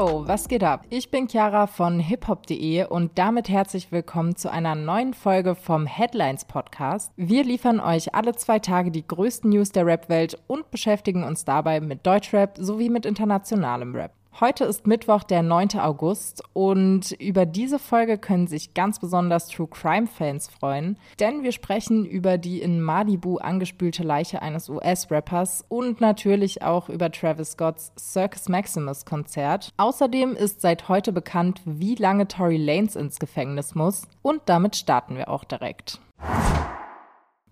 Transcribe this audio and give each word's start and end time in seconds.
Was 0.00 0.46
geht 0.46 0.62
ab? 0.62 0.86
Ich 0.90 1.10
bin 1.10 1.26
Chiara 1.26 1.66
von 1.66 1.98
hiphop.de 1.98 2.84
und 2.84 3.18
damit 3.18 3.48
herzlich 3.48 3.90
willkommen 3.90 4.36
zu 4.36 4.48
einer 4.48 4.76
neuen 4.76 5.12
Folge 5.12 5.56
vom 5.56 5.86
Headlines 5.86 6.44
Podcast. 6.44 7.10
Wir 7.16 7.42
liefern 7.42 7.80
euch 7.80 8.14
alle 8.14 8.36
zwei 8.36 8.60
Tage 8.60 8.92
die 8.92 9.04
größten 9.04 9.50
News 9.50 9.72
der 9.72 9.86
Rap-Welt 9.86 10.38
und 10.46 10.70
beschäftigen 10.70 11.24
uns 11.24 11.44
dabei 11.44 11.80
mit 11.80 12.06
Deutschrap 12.06 12.56
sowie 12.58 12.90
mit 12.90 13.06
internationalem 13.06 13.92
Rap. 13.92 14.12
Heute 14.40 14.66
ist 14.66 14.86
Mittwoch, 14.86 15.24
der 15.24 15.42
9. 15.42 15.80
August 15.80 16.44
und 16.52 17.10
über 17.10 17.44
diese 17.44 17.80
Folge 17.80 18.18
können 18.18 18.46
sich 18.46 18.72
ganz 18.72 19.00
besonders 19.00 19.48
True 19.48 19.66
Crime 19.66 20.06
Fans 20.06 20.46
freuen, 20.46 20.96
denn 21.18 21.42
wir 21.42 21.50
sprechen 21.50 22.04
über 22.04 22.38
die 22.38 22.62
in 22.62 22.80
Malibu 22.80 23.38
angespülte 23.38 24.04
Leiche 24.04 24.40
eines 24.40 24.68
US-Rappers 24.68 25.64
und 25.68 26.00
natürlich 26.00 26.62
auch 26.62 26.88
über 26.88 27.10
Travis 27.10 27.52
Scotts 27.52 27.90
Circus 27.98 28.48
Maximus 28.48 29.04
Konzert. 29.04 29.72
Außerdem 29.76 30.36
ist 30.36 30.60
seit 30.60 30.88
heute 30.88 31.12
bekannt, 31.12 31.60
wie 31.64 31.96
lange 31.96 32.28
Tory 32.28 32.58
Lanez 32.58 32.94
ins 32.94 33.18
Gefängnis 33.18 33.74
muss 33.74 34.02
und 34.22 34.42
damit 34.46 34.76
starten 34.76 35.16
wir 35.16 35.30
auch 35.30 35.42
direkt. 35.42 36.00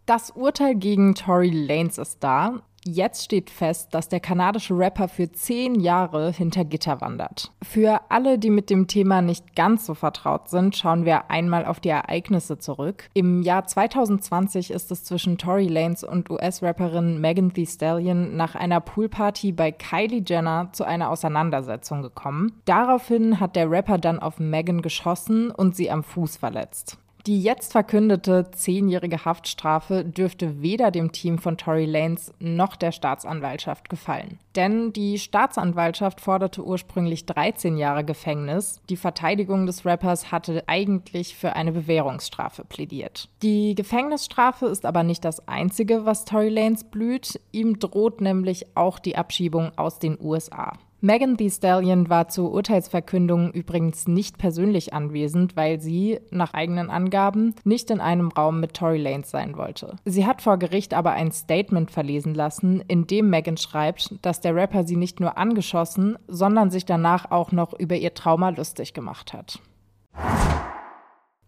Das 0.07 0.31
Urteil 0.31 0.77
gegen 0.77 1.17
Tory 1.17 1.51
Lanez 1.51 1.99
ist 1.99 2.23
da. 2.23 2.63
Jetzt 2.87 3.25
steht 3.25 3.51
fest, 3.51 3.95
dass 3.95 4.09
der 4.09 4.21
kanadische 4.21 4.79
Rapper 4.79 5.09
für 5.09 5.33
zehn 5.33 5.81
Jahre 5.81 6.31
hinter 6.31 6.65
Gitter 6.65 7.01
wandert. 7.01 7.51
Für 7.61 8.01
alle, 8.11 8.39
die 8.39 8.51
mit 8.51 8.71
dem 8.71 8.87
Thema 8.87 9.23
nicht 9.23 9.57
ganz 9.57 9.87
so 9.87 9.95
vertraut 9.95 10.49
sind, 10.49 10.77
schauen 10.77 11.05
wir 11.05 11.29
einmal 11.29 11.67
auf 11.67 11.81
die 11.81 11.89
Ereignisse 11.89 12.59
zurück. 12.59 13.09
Im 13.13 13.43
Jahr 13.43 13.67
2020 13.67 14.71
ist 14.71 14.93
es 14.93 15.03
zwischen 15.03 15.37
Tory 15.37 15.67
Lanez 15.67 16.05
und 16.05 16.31
US-Rapperin 16.31 17.21
Megan 17.21 17.53
Thee 17.53 17.67
Stallion 17.67 18.37
nach 18.37 18.55
einer 18.55 18.81
Poolparty 18.81 19.51
bei 19.51 19.73
Kylie 19.73 20.23
Jenner 20.25 20.69
zu 20.73 20.85
einer 20.85 21.11
Auseinandersetzung 21.11 22.03
gekommen. 22.03 22.53
Daraufhin 22.67 23.41
hat 23.41 23.57
der 23.57 23.69
Rapper 23.69 23.99
dann 23.99 24.21
auf 24.21 24.39
Megan 24.39 24.81
geschossen 24.81 25.51
und 25.51 25.75
sie 25.75 25.91
am 25.91 26.05
Fuß 26.05 26.37
verletzt. 26.37 26.99
Die 27.27 27.43
jetzt 27.43 27.73
verkündete 27.73 28.53
zehnjährige 28.53 29.25
Haftstrafe 29.25 30.05
dürfte 30.05 30.63
weder 30.63 30.93
dem 30.93 31.11
Team 31.11 31.39
von 31.39 31.57
Tory 31.57 31.85
Lanez 31.85 32.33
noch 32.39 32.77
der 32.77 32.93
Staatsanwaltschaft 32.93 33.89
gefallen. 33.89 34.39
Denn 34.55 34.93
die 34.93 35.19
Staatsanwaltschaft 35.19 36.21
forderte 36.21 36.65
ursprünglich 36.65 37.27
13 37.27 37.79
Jahre 37.79 38.05
Gefängnis. 38.05 38.81
Die 38.89 38.97
Verteidigung 38.97 39.67
des 39.67 39.85
Rappers 39.85 40.31
hatte 40.31 40.63
eigentlich 40.69 41.35
für 41.35 41.57
eine 41.57 41.73
Bewährungsstrafe 41.73 42.65
plädiert. 42.65 43.29
Die 43.43 43.75
Gefängnisstrafe 43.75 44.67
ist 44.67 44.87
aber 44.87 45.03
nicht 45.03 45.25
das 45.25 45.49
Einzige, 45.49 46.07
was 46.07 46.27
Tory 46.27 46.49
Lanez 46.49 46.85
blüht. 46.85 47.41
Ihm 47.51 47.81
droht 47.81 48.21
nämlich 48.21 48.77
auch 48.77 49.01
die 49.01 49.17
Abschiebung 49.17 49.73
aus 49.77 49.99
den 49.99 50.17
USA. 50.21 50.75
Megan 51.07 51.37
Thee 51.37 51.51
Stallion 51.51 52.11
war 52.11 52.27
zur 52.27 52.51
Urteilsverkündung 52.51 53.53
übrigens 53.53 54.09
nicht 54.09 54.39
persönlich 54.39 54.93
anwesend, 54.93 55.55
weil 55.55 55.81
sie, 55.81 56.19
nach 56.33 56.53
eigenen 56.53 56.91
Angaben, 56.91 57.55
nicht 57.63 57.93
in 57.93 58.01
einem 58.01 58.27
Raum 58.27 58.59
mit 58.59 58.75
Tory 58.75 58.99
Lanez 58.99 59.31
sein 59.31 59.57
wollte. 59.57 59.95
Sie 60.05 60.27
hat 60.27 60.43
vor 60.43 60.57
Gericht 60.57 60.95
aber 60.95 61.13
ein 61.13 61.31
Statement 61.31 61.93
verlesen 61.93 62.35
lassen, 62.35 62.83
in 62.89 63.07
dem 63.07 63.31
Megan 63.31 63.57
schreibt, 63.57 64.17
dass 64.23 64.41
der 64.41 64.57
Rapper 64.57 64.83
sie 64.83 64.97
nicht 64.97 65.21
nur 65.21 65.39
angeschossen, 65.39 66.19
sondern 66.27 66.73
sich 66.73 66.85
danach 66.85 67.31
auch 67.31 67.53
noch 67.53 67.73
über 67.73 67.95
ihr 67.95 68.13
Trauma 68.13 68.49
lustig 68.49 68.93
gemacht 68.93 69.33
hat. 69.33 69.61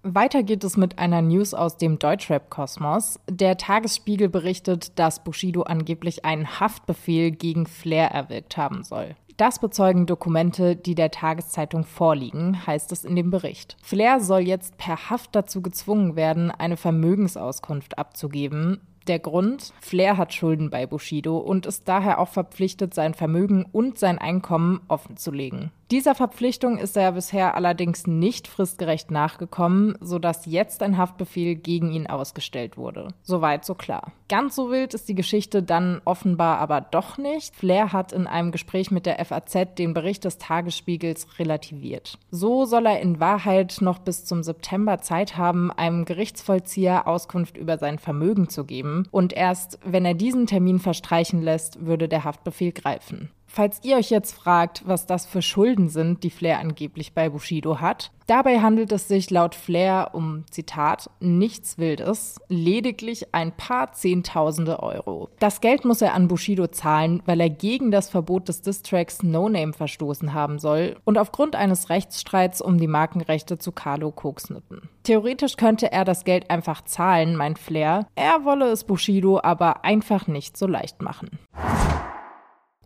Weiter 0.05 0.45
geht 0.45 0.63
es 0.63 0.77
mit 0.77 1.01
einer 1.01 1.21
News 1.21 1.53
aus 1.53 1.77
dem 1.77 1.99
Deutschrap-Kosmos. 1.99 3.19
Der 3.29 3.57
Tagesspiegel 3.57 4.29
berichtet, 4.29 4.97
dass 5.01 5.25
Bushido 5.25 5.63
angeblich 5.63 6.25
einen 6.25 6.61
Haftbefehl 6.61 7.33
gegen 7.33 7.67
Flair 7.67 8.13
erwirkt 8.13 8.57
haben 8.57 8.85
soll. 8.85 9.17
Das 9.39 9.61
bezeugen 9.61 10.07
Dokumente, 10.07 10.75
die 10.75 10.97
der 10.97 11.13
Tageszeitung 11.13 11.85
vorliegen, 11.85 12.67
heißt 12.67 12.91
es 12.91 13.05
in 13.05 13.15
dem 13.15 13.31
Bericht. 13.31 13.77
Flair 13.81 14.19
soll 14.19 14.41
jetzt 14.41 14.77
per 14.79 15.11
Haft 15.11 15.37
dazu 15.37 15.63
gezwungen 15.63 16.17
werden, 16.17 16.51
eine 16.51 16.77
Vermögensauskunft 16.77 17.99
abzugeben. 17.99 18.81
Der 19.07 19.21
Grund, 19.21 19.73
Flair 19.81 20.17
hat 20.17 20.35
Schulden 20.35 20.71
bei 20.71 20.87
Bushido 20.87 21.39
und 21.39 21.67
ist 21.67 21.87
daher 21.87 22.19
auch 22.19 22.29
verpflichtet, 22.29 22.95
sein 22.95 23.15
Vermögen 23.15 23.65
und 23.71 23.97
sein 23.97 24.19
Einkommen 24.19 24.81
offenzulegen. 24.89 25.71
Dieser 25.91 26.15
Verpflichtung 26.15 26.77
ist 26.77 26.99
er 26.99 27.13
bisher 27.13 27.55
allerdings 27.55 28.07
nicht 28.07 28.47
fristgerecht 28.47 29.11
nachgekommen, 29.11 29.97
sodass 30.03 30.45
jetzt 30.45 30.83
ein 30.83 30.99
Haftbefehl 30.99 31.55
gegen 31.55 31.93
ihn 31.93 32.07
ausgestellt 32.07 32.77
wurde. 32.77 33.09
Soweit 33.23 33.65
so 33.65 33.75
klar. 33.75 34.13
Ganz 34.29 34.55
so 34.55 34.71
wild 34.71 34.93
ist 34.93 35.09
die 35.09 35.15
Geschichte 35.15 35.63
dann 35.63 36.03
offenbar 36.05 36.59
aber 36.59 36.83
doch 36.83 37.17
nicht. 37.17 37.57
Flair 37.57 37.95
hat 37.95 38.13
in 38.13 38.27
einem 38.27 38.53
Gespräch 38.53 38.91
mit 38.91 39.07
der 39.07 39.25
FAZ 39.25 39.77
den 39.79 39.95
Bericht 39.95 40.27
des 40.27 40.37
Tagesspiegels 40.37 41.39
relativiert. 41.39 42.19
So 42.31 42.67
soll 42.67 42.85
er 42.85 43.01
in 43.01 43.19
Wahrheit 43.19 43.79
noch 43.81 43.99
bis 43.99 44.27
zum 44.27 44.43
September 44.43 44.99
Zeit 44.99 45.39
haben, 45.39 45.73
einem 45.73 46.05
Gerichtsvollzieher 46.05 47.07
Auskunft 47.07 47.57
über 47.57 47.79
sein 47.79 47.99
Vermögen 47.99 48.51
zu 48.51 48.67
geben. 48.67 49.09
Und 49.11 49.33
erst 49.33 49.79
wenn 49.87 50.05
er 50.05 50.15
diesen 50.15 50.47
Termin 50.47 50.81
verstreichen 50.81 51.41
lässt, 51.41 51.87
würde 51.87 52.09
der 52.09 52.25
Haftbefehl 52.25 52.73
greifen. 52.73 53.31
Falls 53.51 53.81
ihr 53.83 53.97
euch 53.97 54.11
jetzt 54.11 54.35
fragt, 54.35 54.83
was 54.87 55.07
das 55.07 55.25
für 55.25 55.41
Schulden 55.41 55.89
sind, 55.89 56.23
die 56.23 56.31
Flair 56.31 56.61
angeblich 56.61 57.15
bei 57.15 57.31
Bushido 57.31 57.81
hat, 57.81 58.13
dabei 58.27 58.61
handelt 58.61 58.93
es 58.93 59.09
sich 59.09 59.31
laut 59.31 59.55
Flair 59.55 60.11
um, 60.13 60.45
Zitat, 60.51 61.11
nichts 61.19 61.79
Wildes, 61.79 62.37
lediglich 62.49 63.35
ein 63.35 63.57
paar 63.57 63.93
Zehntausende 63.93 64.81
Euro. 64.83 65.31
Das 65.41 65.63
Geld 65.63 65.87
muss 65.87 66.03
er 66.03 66.13
an 66.13 66.29
Bushido 66.29 66.67
zahlen, 66.67 67.23
weil 67.25 67.41
er 67.41 67.49
gegen 67.49 67.91
das 67.91 68.11
Verbot 68.11 68.49
des 68.49 68.61
Distracks 68.61 69.23
No 69.23 69.49
Name 69.49 69.73
verstoßen 69.73 70.35
haben 70.35 70.59
soll 70.59 70.97
und 71.05 71.17
aufgrund 71.17 71.57
eines 71.57 71.89
Rechtsstreits 71.89 72.61
um 72.61 72.79
die 72.79 72.87
Markenrechte 72.87 73.59
zu 73.59 73.73
Carlo 73.73 74.13
Koksnitten. 74.13 74.91
Theoretisch 75.05 75.57
könnte 75.57 75.91
er 75.91 76.05
das 76.05 76.25
Geld 76.25 76.51
einfach 76.51 76.85
zahlen, 76.85 77.35
meint 77.35 77.59
Flair. 77.59 78.07
Er 78.15 78.45
wolle 78.45 78.67
es 78.67 78.85
Bushido 78.85 79.41
aber 79.43 79.87
einfach 79.87 80.27
nicht 80.27 80.59
so 80.59 80.67
leicht 80.67 81.01
machen. 81.01 81.31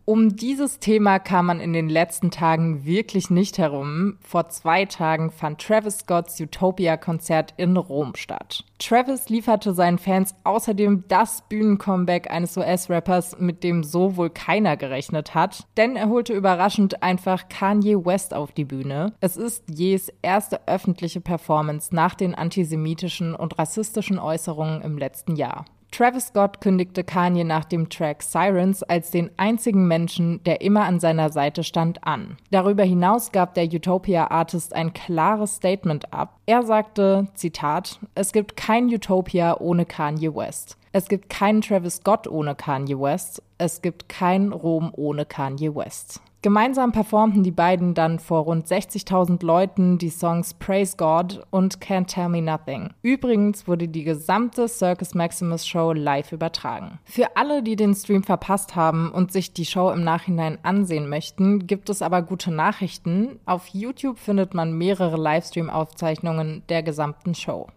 Um 0.05 0.35
dieses 0.35 0.79
Thema 0.79 1.17
kam 1.17 1.45
man 1.45 1.61
in 1.61 1.71
den 1.71 1.87
letzten 1.87 2.29
Tagen 2.29 2.83
wirklich 2.83 3.29
nicht 3.29 3.57
herum. 3.57 4.17
Vor 4.19 4.49
zwei 4.49 4.83
Tagen 4.83 5.31
fand 5.31 5.61
Travis 5.61 5.99
Scotts 5.99 6.41
Utopia-Konzert 6.41 7.53
in 7.55 7.77
Rom 7.77 8.13
statt. 8.15 8.65
Travis 8.79 9.29
lieferte 9.29 9.73
seinen 9.73 9.97
Fans 9.97 10.35
außerdem 10.43 11.05
das 11.07 11.43
Bühnencomeback 11.47 12.29
eines 12.29 12.57
US-Rappers, 12.57 13.39
mit 13.39 13.63
dem 13.63 13.85
so 13.85 14.17
wohl 14.17 14.29
keiner 14.29 14.75
gerechnet 14.75 15.35
hat, 15.35 15.67
denn 15.77 15.95
er 15.95 16.09
holte 16.09 16.33
überraschend 16.33 17.01
einfach 17.01 17.47
Kanye 17.47 17.95
West 18.05 18.33
auf 18.33 18.51
die 18.51 18.65
Bühne. 18.65 19.13
Es 19.21 19.37
ist 19.37 19.63
Ye's 19.69 20.11
erste 20.21 20.67
öffentliche 20.67 21.21
Performance 21.21 21.95
nach 21.95 22.15
den 22.15 22.35
antisemitischen 22.35 23.35
und 23.35 23.57
rassistischen 23.57 24.19
Äußerungen 24.19 24.81
im 24.81 24.97
letzten 24.97 25.37
Jahr. 25.37 25.63
Travis 25.93 26.29
Scott 26.29 26.59
kündigte 26.59 27.03
Kanye 27.03 27.43
nach 27.43 27.65
dem 27.65 27.87
Track 27.87 28.23
Sirens 28.23 28.81
als 28.81 29.11
den 29.11 29.29
einzigen 29.37 29.87
Menschen, 29.87 30.43
der 30.43 30.61
immer 30.61 30.85
an 30.85 30.99
seiner 30.99 31.29
Seite 31.29 31.63
stand, 31.63 32.03
an. 32.03 32.37
Darüber 32.49 32.83
hinaus 32.83 33.31
gab 33.31 33.53
der 33.53 33.65
Utopia-Artist 33.65 34.73
ein 34.73 34.93
klares 34.93 35.57
Statement 35.57 36.11
ab. 36.11 36.39
Er 36.47 36.63
sagte, 36.63 37.27
Zitat, 37.35 37.99
es 38.15 38.31
gibt 38.31 38.57
kein 38.57 38.85
Utopia 38.87 39.55
ohne 39.59 39.85
Kanye 39.85 40.33
West. 40.33 40.77
Es 40.93 41.07
gibt 41.07 41.29
keinen 41.29 41.61
Travis 41.61 41.97
Scott 41.97 42.27
ohne 42.27 42.55
Kanye 42.55 42.99
West. 42.99 43.43
Es 43.59 43.83
gibt 43.83 44.09
kein 44.09 44.51
Rom 44.51 44.91
ohne 44.95 45.27
Kanye 45.27 45.75
West. 45.75 46.21
Gemeinsam 46.43 46.91
performten 46.91 47.41
die 47.41 47.51
beiden 47.51 47.93
dann 47.93 48.19
vor 48.19 48.41
rund 48.41 48.67
60.000 48.67 49.45
Leuten 49.45 49.97
die 49.97 50.09
Songs 50.09 50.53
Praise 50.53 50.97
God 50.97 51.41
und 51.51 51.79
Can't 51.79 52.07
Tell 52.07 52.27
Me 52.27 52.41
Nothing. 52.41 52.89
Übrigens 53.01 53.65
wurde 53.65 53.87
die 53.87 54.03
gesamte 54.03 54.67
Circus 54.67 55.15
Maximus 55.15 55.65
Show 55.65 55.93
live 55.93 56.33
übertragen. 56.33 56.99
Für 57.05 57.37
alle, 57.37 57.63
die 57.63 57.77
den 57.77 57.95
Stream 57.95 58.23
verpasst 58.23 58.75
haben 58.75 59.09
und 59.09 59.31
sich 59.31 59.53
die 59.53 59.63
Show 59.63 59.89
im 59.91 60.03
Nachhinein 60.03 60.57
ansehen 60.63 61.07
möchten, 61.07 61.65
gibt 61.65 61.89
es 61.89 62.01
aber 62.01 62.21
gute 62.21 62.51
Nachrichten. 62.51 63.39
Auf 63.45 63.69
YouTube 63.69 64.19
findet 64.19 64.53
man 64.53 64.77
mehrere 64.77 65.15
Livestream-Aufzeichnungen 65.15 66.63
der 66.67 66.83
gesamten 66.83 67.35
Show. 67.35 67.67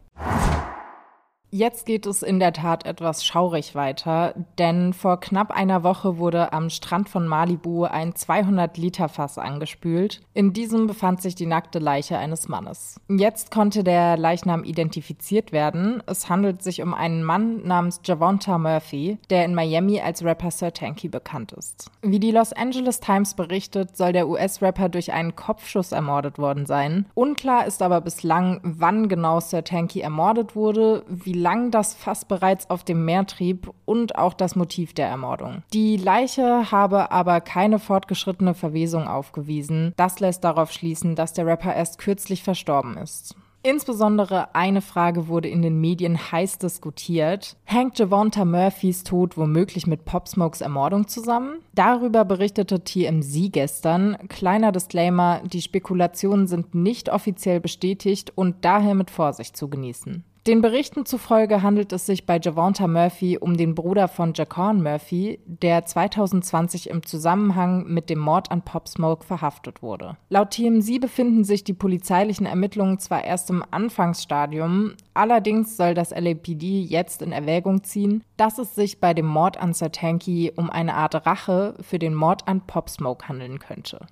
Jetzt 1.50 1.86
geht 1.86 2.06
es 2.06 2.22
in 2.22 2.40
der 2.40 2.52
Tat 2.52 2.86
etwas 2.86 3.24
schaurig 3.24 3.76
weiter, 3.76 4.34
denn 4.58 4.92
vor 4.92 5.20
knapp 5.20 5.52
einer 5.52 5.84
Woche 5.84 6.18
wurde 6.18 6.52
am 6.52 6.70
Strand 6.70 7.08
von 7.08 7.28
Malibu 7.28 7.84
ein 7.84 8.14
200-Liter-Fass 8.14 9.38
angespült. 9.38 10.22
In 10.34 10.52
diesem 10.52 10.88
befand 10.88 11.22
sich 11.22 11.36
die 11.36 11.46
nackte 11.46 11.78
Leiche 11.78 12.18
eines 12.18 12.48
Mannes. 12.48 13.00
Jetzt 13.08 13.52
konnte 13.52 13.84
der 13.84 14.16
Leichnam 14.16 14.64
identifiziert 14.64 15.52
werden. 15.52 16.02
Es 16.06 16.28
handelt 16.28 16.62
sich 16.62 16.82
um 16.82 16.92
einen 16.92 17.22
Mann 17.22 17.62
namens 17.64 18.00
Javonta 18.04 18.58
Murphy, 18.58 19.18
der 19.30 19.44
in 19.44 19.54
Miami 19.54 20.00
als 20.00 20.24
Rapper 20.24 20.50
Sir 20.50 20.72
Tanky 20.72 21.08
bekannt 21.08 21.52
ist. 21.52 21.90
Wie 22.02 22.18
die 22.18 22.32
Los 22.32 22.52
Angeles 22.52 22.98
Times 22.98 23.34
berichtet, 23.34 23.96
soll 23.96 24.12
der 24.12 24.28
US-Rapper 24.28 24.88
durch 24.88 25.12
einen 25.12 25.36
Kopfschuss 25.36 25.92
ermordet 25.92 26.38
worden 26.38 26.66
sein. 26.66 27.06
Unklar 27.14 27.66
ist 27.66 27.82
aber 27.82 28.00
bislang, 28.00 28.60
wann 28.64 29.08
genau 29.08 29.38
Sir 29.38 29.62
Tanky 29.62 30.00
ermordet 30.00 30.56
wurde, 30.56 31.04
wie 31.08 31.35
lang 31.36 31.70
das 31.70 31.94
Fass 31.94 32.24
bereits 32.24 32.68
auf 32.70 32.84
dem 32.84 33.04
Meer 33.04 33.26
trieb 33.26 33.70
und 33.84 34.16
auch 34.16 34.34
das 34.34 34.56
Motiv 34.56 34.94
der 34.94 35.08
Ermordung. 35.08 35.62
Die 35.72 35.96
Leiche 35.96 36.70
habe 36.72 37.10
aber 37.10 37.40
keine 37.40 37.78
fortgeschrittene 37.78 38.54
Verwesung 38.54 39.06
aufgewiesen. 39.06 39.92
Das 39.96 40.20
lässt 40.20 40.44
darauf 40.44 40.72
schließen, 40.72 41.14
dass 41.14 41.32
der 41.32 41.46
Rapper 41.46 41.74
erst 41.74 41.98
kürzlich 41.98 42.42
verstorben 42.42 42.96
ist. 42.96 43.36
Insbesondere 43.66 44.54
eine 44.54 44.80
Frage 44.80 45.26
wurde 45.26 45.48
in 45.48 45.60
den 45.60 45.80
Medien 45.80 46.30
heiß 46.30 46.58
diskutiert. 46.58 47.56
Hängt 47.64 47.98
Javonta 47.98 48.44
Murphys 48.44 49.02
Tod 49.02 49.36
womöglich 49.36 49.88
mit 49.88 50.04
Pop 50.04 50.28
Smokes 50.28 50.60
Ermordung 50.60 51.08
zusammen? 51.08 51.58
Darüber 51.74 52.24
berichtete 52.24 52.84
TMZ 52.84 53.50
gestern. 53.50 54.18
Kleiner 54.28 54.70
Disclaimer, 54.70 55.40
die 55.44 55.62
Spekulationen 55.62 56.46
sind 56.46 56.76
nicht 56.76 57.08
offiziell 57.08 57.58
bestätigt 57.58 58.32
und 58.36 58.64
daher 58.64 58.94
mit 58.94 59.10
Vorsicht 59.10 59.56
zu 59.56 59.68
genießen. 59.68 60.22
Den 60.46 60.62
Berichten 60.62 61.04
zufolge 61.04 61.62
handelt 61.62 61.92
es 61.92 62.06
sich 62.06 62.24
bei 62.24 62.38
Javonta 62.40 62.86
Murphy 62.86 63.36
um 63.36 63.56
den 63.56 63.74
Bruder 63.74 64.06
von 64.06 64.32
Jaquan 64.32 64.80
Murphy, 64.80 65.40
der 65.44 65.84
2020 65.84 66.88
im 66.88 67.04
Zusammenhang 67.04 67.84
mit 67.88 68.08
dem 68.10 68.20
Mord 68.20 68.52
an 68.52 68.62
Pop 68.62 68.86
Smoke 68.86 69.26
verhaftet 69.26 69.82
wurde. 69.82 70.16
Laut 70.28 70.52
TMZ 70.52 71.00
befinden 71.00 71.42
sich 71.42 71.64
die 71.64 71.72
polizeilichen 71.72 72.46
Ermittlungen 72.46 73.00
zwar 73.00 73.24
erst 73.24 73.50
im 73.50 73.64
Anfangsstadium, 73.72 74.92
allerdings 75.14 75.76
soll 75.76 75.94
das 75.94 76.10
LAPD 76.10 76.80
jetzt 76.80 77.22
in 77.22 77.32
Erwägung 77.32 77.82
ziehen, 77.82 78.22
dass 78.36 78.58
es 78.58 78.76
sich 78.76 79.00
bei 79.00 79.14
dem 79.14 79.26
Mord 79.26 79.56
an 79.56 79.74
Sertanki 79.74 80.52
um 80.54 80.70
eine 80.70 80.94
Art 80.94 81.26
Rache 81.26 81.74
für 81.80 81.98
den 81.98 82.14
Mord 82.14 82.46
an 82.46 82.60
Pop 82.60 82.88
Smoke 82.88 83.26
handeln 83.28 83.58
könnte. 83.58 84.06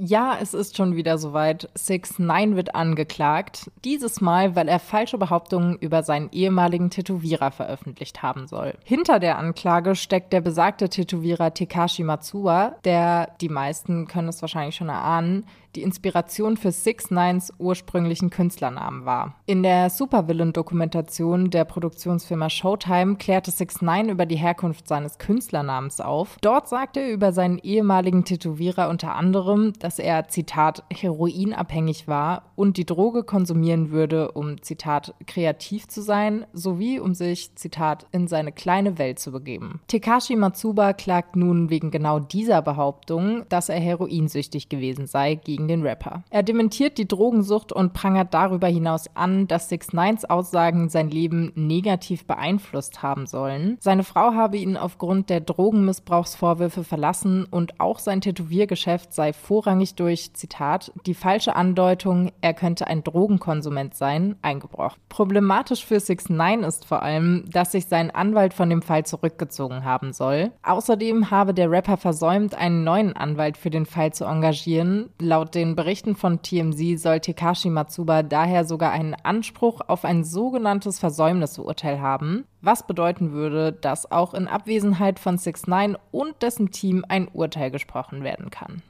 Ja, 0.00 0.38
es 0.40 0.54
ist 0.54 0.76
schon 0.76 0.94
wieder 0.94 1.18
soweit. 1.18 1.68
Six 1.74 2.20
Nine 2.20 2.54
wird 2.54 2.76
angeklagt. 2.76 3.68
Dieses 3.84 4.20
Mal, 4.20 4.54
weil 4.54 4.68
er 4.68 4.78
falsche 4.78 5.18
Behauptungen 5.18 5.76
über 5.80 6.04
seinen 6.04 6.30
ehemaligen 6.30 6.90
Tätowierer 6.90 7.50
veröffentlicht 7.50 8.22
haben 8.22 8.46
soll. 8.46 8.74
Hinter 8.84 9.18
der 9.18 9.38
Anklage 9.38 9.96
steckt 9.96 10.32
der 10.32 10.40
besagte 10.40 10.88
Tätowierer 10.88 11.52
Tekashi 11.52 12.04
Matsuwa, 12.04 12.76
der, 12.84 13.32
die 13.40 13.48
meisten 13.48 14.06
können 14.06 14.28
es 14.28 14.40
wahrscheinlich 14.40 14.76
schon 14.76 14.88
erahnen, 14.88 15.44
die 15.74 15.82
Inspiration 15.82 16.56
für 16.56 16.72
Six 16.72 17.10
Nines 17.10 17.52
ursprünglichen 17.58 18.30
Künstlernamen 18.30 19.04
war. 19.04 19.34
In 19.46 19.62
der 19.62 19.90
Supervillain-Dokumentation 19.90 21.50
der 21.50 21.64
Produktionsfirma 21.64 22.50
Showtime 22.50 23.16
klärte 23.16 23.50
Six 23.50 23.80
Nine 23.80 24.10
über 24.10 24.26
die 24.26 24.36
Herkunft 24.36 24.88
seines 24.88 25.18
Künstlernamens 25.18 26.00
auf. 26.00 26.36
Dort 26.40 26.68
sagte 26.68 27.00
er 27.00 27.12
über 27.12 27.32
seinen 27.32 27.58
ehemaligen 27.58 28.24
Tätowierer 28.24 28.88
unter 28.88 29.14
anderem, 29.14 29.72
dass 29.78 29.87
er, 29.96 30.28
Zitat, 30.28 30.82
heroinabhängig 30.92 32.08
war 32.08 32.47
und 32.58 32.76
die 32.76 32.84
Droge 32.84 33.22
konsumieren 33.22 33.92
würde, 33.92 34.32
um, 34.32 34.60
Zitat, 34.62 35.14
kreativ 35.26 35.86
zu 35.86 36.02
sein, 36.02 36.44
sowie 36.52 36.98
um 36.98 37.14
sich, 37.14 37.54
Zitat, 37.54 38.06
in 38.10 38.26
seine 38.26 38.50
kleine 38.50 38.98
Welt 38.98 39.20
zu 39.20 39.30
begeben. 39.30 39.80
Tekashi 39.86 40.34
Matsuba 40.34 40.92
klagt 40.92 41.36
nun 41.36 41.70
wegen 41.70 41.92
genau 41.92 42.18
dieser 42.18 42.60
Behauptung, 42.60 43.44
dass 43.48 43.68
er 43.68 43.78
heroinsüchtig 43.78 44.68
gewesen 44.68 45.06
sei, 45.06 45.36
gegen 45.36 45.68
den 45.68 45.82
Rapper. 45.82 46.24
Er 46.30 46.42
dementiert 46.42 46.98
die 46.98 47.06
Drogensucht 47.06 47.72
und 47.72 47.92
prangert 47.92 48.34
darüber 48.34 48.66
hinaus 48.66 49.04
an, 49.14 49.46
dass 49.46 49.68
Six 49.68 49.92
Nines 49.92 50.24
Aussagen 50.24 50.88
sein 50.88 51.10
Leben 51.10 51.52
negativ 51.54 52.26
beeinflusst 52.26 53.04
haben 53.04 53.26
sollen. 53.26 53.76
Seine 53.78 54.02
Frau 54.02 54.34
habe 54.34 54.56
ihn 54.56 54.76
aufgrund 54.76 55.30
der 55.30 55.40
Drogenmissbrauchsvorwürfe 55.40 56.82
verlassen 56.82 57.46
und 57.48 57.78
auch 57.78 58.00
sein 58.00 58.20
Tätowiergeschäft 58.20 59.12
sei 59.12 59.32
vorrangig 59.32 59.94
durch, 59.94 60.34
Zitat, 60.34 60.92
die 61.06 61.14
falsche 61.14 61.54
Andeutung, 61.54 62.32
er 62.40 62.47
könnte 62.52 62.86
ein 62.86 63.02
Drogenkonsument 63.02 63.94
sein, 63.94 64.36
eingebrochen. 64.42 65.00
Problematisch 65.08 65.84
für 65.84 65.98
Six 65.98 66.28
Nine 66.28 66.66
ist 66.66 66.84
vor 66.84 67.02
allem, 67.02 67.44
dass 67.50 67.72
sich 67.72 67.86
sein 67.86 68.10
Anwalt 68.10 68.54
von 68.54 68.70
dem 68.70 68.82
Fall 68.82 69.04
zurückgezogen 69.04 69.84
haben 69.84 70.12
soll. 70.12 70.52
Außerdem 70.62 71.30
habe 71.30 71.54
der 71.54 71.70
Rapper 71.70 71.96
versäumt, 71.96 72.54
einen 72.54 72.84
neuen 72.84 73.16
Anwalt 73.16 73.56
für 73.56 73.70
den 73.70 73.86
Fall 73.86 74.12
zu 74.12 74.24
engagieren. 74.24 75.10
Laut 75.18 75.48
Laut 75.48 75.54
den 75.54 75.76
Berichten 75.76 76.14
von 76.14 76.42
TMZ 76.42 77.00
soll 77.00 77.20
Tekashi 77.20 77.70
Matsuba 77.70 78.22
daher 78.22 78.64
sogar 78.64 78.90
einen 78.90 79.14
Anspruch 79.14 79.80
auf 79.86 80.04
ein 80.04 80.24
sogenanntes 80.24 80.98
Versäumnisurteil 80.98 82.00
haben, 82.00 82.44
was 82.60 82.86
bedeuten 82.86 83.32
würde, 83.32 83.72
dass 83.72 84.10
auch 84.10 84.34
in 84.34 84.46
Abwesenheit 84.46 85.18
von 85.18 85.38
6 85.38 85.68
9 85.68 85.96
und 86.10 86.42
dessen 86.42 86.70
Team 86.70 87.04
ein 87.08 87.28
Urteil 87.28 87.70
gesprochen 87.70 88.24
werden 88.24 88.50
kann. 88.50 88.82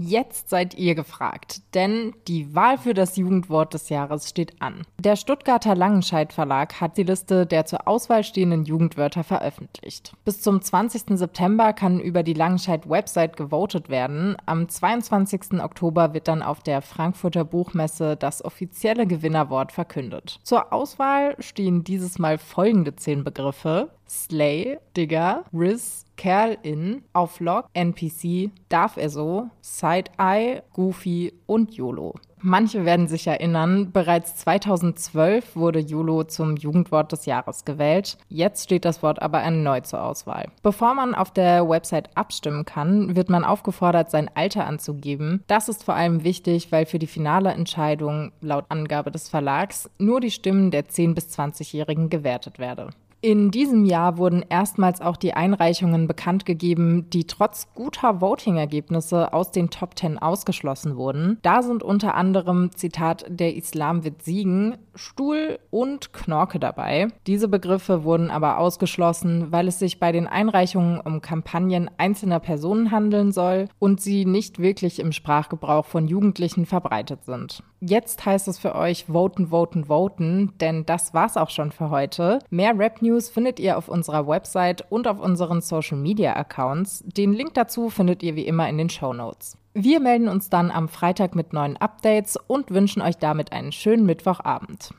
Jetzt 0.00 0.48
seid 0.48 0.74
ihr 0.74 0.94
gefragt, 0.94 1.60
denn 1.74 2.14
die 2.28 2.54
Wahl 2.54 2.78
für 2.78 2.94
das 2.94 3.16
Jugendwort 3.16 3.74
des 3.74 3.88
Jahres 3.88 4.28
steht 4.28 4.62
an. 4.62 4.86
Der 5.00 5.16
Stuttgarter 5.16 5.74
Langenscheidt 5.74 6.32
Verlag 6.32 6.80
hat 6.80 6.96
die 6.96 7.02
Liste 7.02 7.46
der 7.46 7.66
zur 7.66 7.88
Auswahl 7.88 8.22
stehenden 8.22 8.64
Jugendwörter 8.64 9.24
veröffentlicht. 9.24 10.12
Bis 10.24 10.40
zum 10.40 10.62
20. 10.62 11.18
September 11.18 11.72
kann 11.72 11.98
über 11.98 12.22
die 12.22 12.34
Langenscheidt 12.34 12.88
Website 12.88 13.36
gewotet 13.36 13.88
werden. 13.88 14.36
Am 14.46 14.68
22. 14.68 15.60
Oktober 15.60 16.14
wird 16.14 16.28
dann 16.28 16.42
auf 16.42 16.60
der 16.60 16.80
Frankfurter 16.80 17.44
Buchmesse 17.44 18.16
das 18.16 18.44
offizielle 18.44 19.04
Gewinnerwort 19.04 19.72
verkündet. 19.72 20.38
Zur 20.44 20.72
Auswahl 20.72 21.34
stehen 21.40 21.82
dieses 21.82 22.20
Mal 22.20 22.38
folgende 22.38 22.94
zehn 22.94 23.24
Begriffe: 23.24 23.90
Slay, 24.08 24.78
Digger, 24.96 25.44
Riz, 25.52 26.04
Kerl-In, 26.16 27.02
auf 27.12 27.40
Log, 27.40 27.66
NPC, 27.74 28.50
Darf 28.68 28.96
er 28.96 29.10
so, 29.10 29.48
Side-Eye, 29.60 30.62
Goofy 30.72 31.32
und 31.46 31.74
YOLO. 31.74 32.14
Manche 32.40 32.84
werden 32.84 33.08
sich 33.08 33.26
erinnern, 33.26 33.90
bereits 33.92 34.36
2012 34.36 35.56
wurde 35.56 35.80
YOLO 35.80 36.22
zum 36.24 36.56
Jugendwort 36.56 37.10
des 37.10 37.26
Jahres 37.26 37.64
gewählt. 37.64 38.16
Jetzt 38.28 38.64
steht 38.64 38.84
das 38.84 39.02
Wort 39.02 39.20
aber 39.20 39.40
erneut 39.40 39.86
zur 39.86 40.02
Auswahl. 40.02 40.46
Bevor 40.62 40.94
man 40.94 41.16
auf 41.16 41.32
der 41.32 41.68
Website 41.68 42.16
abstimmen 42.16 42.64
kann, 42.64 43.16
wird 43.16 43.28
man 43.28 43.44
aufgefordert, 43.44 44.10
sein 44.10 44.30
Alter 44.34 44.66
anzugeben. 44.66 45.42
Das 45.48 45.68
ist 45.68 45.82
vor 45.82 45.94
allem 45.94 46.22
wichtig, 46.22 46.70
weil 46.70 46.86
für 46.86 47.00
die 47.00 47.08
finale 47.08 47.50
Entscheidung, 47.50 48.30
laut 48.40 48.66
Angabe 48.68 49.10
des 49.10 49.28
Verlags, 49.28 49.90
nur 49.98 50.20
die 50.20 50.30
Stimmen 50.30 50.70
der 50.70 50.86
10- 50.86 51.14
bis 51.14 51.36
20-Jährigen 51.36 52.08
gewertet 52.08 52.60
werden. 52.60 52.90
In 53.20 53.50
diesem 53.50 53.84
Jahr 53.84 54.16
wurden 54.16 54.44
erstmals 54.48 55.00
auch 55.00 55.16
die 55.16 55.34
Einreichungen 55.34 56.06
bekannt 56.06 56.46
gegeben, 56.46 57.10
die 57.10 57.26
trotz 57.26 57.66
guter 57.74 58.20
Voting-Ergebnisse 58.20 59.32
aus 59.32 59.50
den 59.50 59.70
Top 59.70 59.96
Ten 59.96 60.18
ausgeschlossen 60.18 60.96
wurden. 60.96 61.38
Da 61.42 61.62
sind 61.62 61.82
unter 61.82 62.14
anderem, 62.14 62.70
Zitat, 62.76 63.24
der 63.28 63.56
Islam 63.56 64.04
wird 64.04 64.22
siegen, 64.22 64.76
Stuhl 64.94 65.58
und 65.70 66.12
Knorke 66.12 66.60
dabei. 66.60 67.08
Diese 67.26 67.48
Begriffe 67.48 68.04
wurden 68.04 68.30
aber 68.30 68.58
ausgeschlossen, 68.58 69.50
weil 69.50 69.66
es 69.66 69.80
sich 69.80 69.98
bei 69.98 70.12
den 70.12 70.28
Einreichungen 70.28 71.00
um 71.00 71.20
Kampagnen 71.20 71.90
einzelner 71.98 72.38
Personen 72.38 72.92
handeln 72.92 73.32
soll 73.32 73.68
und 73.80 74.00
sie 74.00 74.26
nicht 74.26 74.60
wirklich 74.60 75.00
im 75.00 75.10
Sprachgebrauch 75.10 75.86
von 75.86 76.06
Jugendlichen 76.06 76.66
verbreitet 76.66 77.24
sind. 77.24 77.64
Jetzt 77.80 78.26
heißt 78.26 78.48
es 78.48 78.58
für 78.58 78.74
euch 78.74 79.06
voten, 79.06 79.48
voten, 79.48 79.84
voten, 79.84 80.52
denn 80.60 80.84
das 80.84 81.14
war's 81.14 81.36
auch 81.36 81.50
schon 81.50 81.70
für 81.70 81.90
heute. 81.90 82.40
Mehr 82.50 82.76
Rap 82.76 83.02
News 83.08 83.30
findet 83.30 83.58
ihr 83.58 83.78
auf 83.78 83.88
unserer 83.88 84.28
Website 84.28 84.84
und 84.90 85.08
auf 85.08 85.18
unseren 85.18 85.62
Social 85.62 85.96
Media 85.96 86.36
Accounts. 86.36 87.02
Den 87.06 87.32
Link 87.32 87.54
dazu 87.54 87.88
findet 87.88 88.22
ihr 88.22 88.36
wie 88.36 88.46
immer 88.46 88.68
in 88.68 88.76
den 88.76 88.90
Show 88.90 89.14
Notes. 89.14 89.56
Wir 89.72 89.98
melden 89.98 90.28
uns 90.28 90.50
dann 90.50 90.70
am 90.70 90.88
Freitag 90.88 91.34
mit 91.34 91.54
neuen 91.54 91.78
Updates 91.78 92.36
und 92.36 92.70
wünschen 92.70 93.00
euch 93.00 93.16
damit 93.16 93.52
einen 93.52 93.72
schönen 93.72 94.04
Mittwochabend. 94.04 94.90